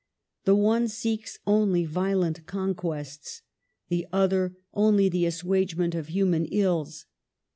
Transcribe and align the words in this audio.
"The 0.45 0.55
one 0.55 0.87
seeks 0.87 1.37
only 1.45 1.85
violent 1.85 2.47
conquests, 2.47 3.43
the 3.89 4.07
other 4.11 4.55
only 4.73 5.09
the 5.09 5.25
assuagement 5.27 5.93
of 5.93 6.07
human 6.07 6.47
ills. 6.47 7.05